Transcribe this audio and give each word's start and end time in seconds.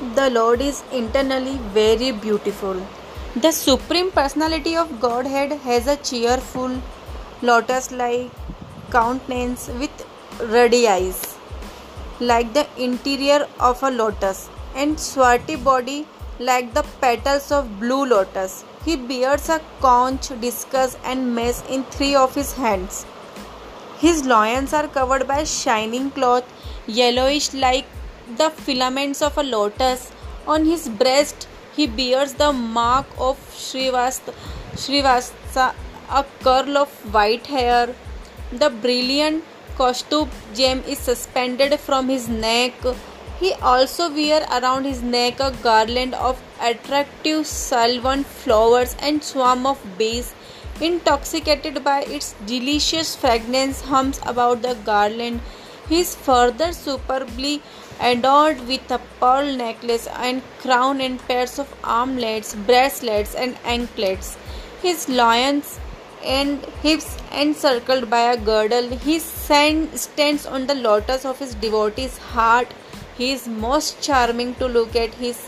The 0.00 0.30
Lord 0.30 0.62
is 0.62 0.82
internally 0.90 1.58
very 1.74 2.10
beautiful. 2.10 2.74
The 3.36 3.52
Supreme 3.52 4.10
Personality 4.10 4.74
of 4.74 4.98
Godhead 4.98 5.52
has 5.60 5.86
a 5.86 5.96
cheerful, 5.96 6.80
lotus 7.42 7.92
like 7.92 8.30
countenance 8.90 9.68
with 9.68 9.90
ruddy 10.50 10.88
eyes, 10.88 11.36
like 12.18 12.54
the 12.54 12.66
interior 12.78 13.46
of 13.60 13.82
a 13.82 13.90
lotus, 13.90 14.48
and 14.74 14.98
swarthy 14.98 15.56
body 15.56 16.06
like 16.38 16.72
the 16.72 16.86
petals 17.02 17.52
of 17.52 17.78
blue 17.78 18.06
lotus. 18.06 18.64
He 18.86 18.96
bears 18.96 19.50
a 19.50 19.60
conch, 19.82 20.28
discus, 20.40 20.96
and 21.04 21.34
mace 21.34 21.62
in 21.68 21.84
three 21.84 22.14
of 22.14 22.34
his 22.34 22.54
hands. 22.54 23.04
His 23.98 24.24
loins 24.24 24.72
are 24.72 24.88
covered 24.88 25.28
by 25.28 25.44
shining 25.44 26.10
cloth, 26.10 26.44
yellowish 26.86 27.52
like 27.52 27.84
the 28.36 28.50
filaments 28.50 29.22
of 29.22 29.36
a 29.38 29.42
lotus. 29.42 30.10
On 30.46 30.64
his 30.64 30.88
breast, 30.88 31.46
he 31.76 31.86
bears 31.86 32.34
the 32.34 32.52
mark 32.52 33.06
of 33.18 33.38
Srivatsa, 33.52 34.34
Srivatsa 34.74 35.74
a 36.10 36.24
curl 36.42 36.76
of 36.78 36.88
white 37.14 37.46
hair. 37.46 37.94
The 38.52 38.70
brilliant 38.70 39.44
Kaustubh 39.76 40.28
gem 40.54 40.82
is 40.86 40.98
suspended 40.98 41.78
from 41.78 42.08
his 42.08 42.28
neck. 42.28 42.74
He 43.38 43.52
also 43.54 44.10
wears 44.10 44.44
around 44.50 44.84
his 44.84 45.02
neck 45.02 45.40
a 45.40 45.52
garland 45.62 46.14
of 46.14 46.42
attractive 46.60 47.46
sylvan 47.46 48.24
flowers 48.24 48.96
and 48.98 49.24
swarm 49.24 49.64
of 49.66 49.78
bees 49.96 50.34
intoxicated 50.80 51.82
by 51.84 52.02
its 52.02 52.34
delicious 52.46 53.14
fragrance 53.14 53.80
hums 53.82 54.20
about 54.26 54.62
the 54.62 54.74
garland 54.84 55.40
he 55.90 56.00
is 56.00 56.14
further 56.14 56.72
superbly 56.72 57.60
adorned 58.00 58.66
with 58.66 58.90
a 58.96 59.00
pearl 59.20 59.52
necklace 59.60 60.06
and 60.28 60.42
crown 60.62 61.00
and 61.06 61.20
pairs 61.28 61.58
of 61.58 61.74
armlets 61.84 62.54
bracelets 62.68 63.34
and 63.34 63.56
anklets. 63.64 64.36
His 64.82 65.08
loins 65.08 65.78
and 66.24 66.64
hips 66.82 67.16
encircled 67.32 68.08
by 68.08 68.20
a 68.32 68.36
girdle. 68.36 68.88
He 69.08 69.18
stands 69.18 70.46
on 70.46 70.66
the 70.66 70.74
lotus 70.74 71.24
of 71.24 71.38
his 71.38 71.54
devotee's 71.54 72.18
heart. 72.18 72.68
He 73.18 73.32
is 73.32 73.48
most 73.48 74.00
charming 74.00 74.54
to 74.56 74.68
look 74.68 74.96
at. 74.96 75.14
His 75.14 75.38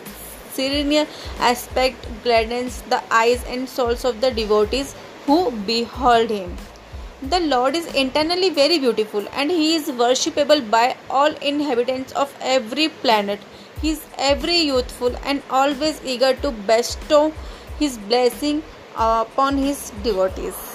serene 0.52 1.06
aspect 1.38 2.06
gladdens 2.24 2.82
the 2.90 3.02
eyes 3.22 3.44
and 3.46 3.68
souls 3.68 4.04
of 4.04 4.20
the 4.20 4.30
devotees 4.30 4.94
who 5.26 5.50
behold 5.72 6.30
him. 6.30 6.56
The 7.30 7.38
Lord 7.38 7.76
is 7.76 7.86
internally 7.94 8.50
very 8.50 8.80
beautiful 8.80 9.24
and 9.32 9.48
he 9.48 9.76
is 9.76 9.86
worshipable 9.90 10.68
by 10.68 10.96
all 11.08 11.32
inhabitants 11.36 12.12
of 12.14 12.34
every 12.40 12.88
planet. 12.88 13.38
He 13.80 13.90
is 13.90 14.00
every 14.18 14.56
youthful 14.56 15.14
and 15.22 15.40
always 15.48 16.00
eager 16.04 16.34
to 16.34 16.50
bestow 16.50 17.32
his 17.78 17.96
blessing 17.96 18.64
upon 18.96 19.56
his 19.56 19.92
devotees. 20.02 20.71